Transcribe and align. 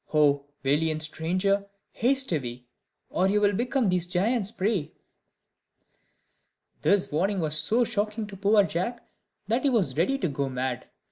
Oh 0.15 0.45
valiant 0.63 1.03
stranger! 1.03 1.67
haste 1.91 2.31
away, 2.31 2.63
Or 3.11 3.27
you'll 3.29 3.53
become 3.53 3.87
these 3.89 4.07
giants' 4.07 4.49
prey." 4.49 4.93
This 6.81 7.11
warning 7.11 7.39
was 7.39 7.55
so 7.55 7.83
shocking 7.83 8.25
to 8.25 8.35
poor 8.35 8.63
Jack, 8.63 9.07
that 9.47 9.61
he 9.61 9.69
was 9.69 9.95
ready 9.97 10.17
to 10.17 10.27
go 10.27 10.49
mad. 10.49 10.89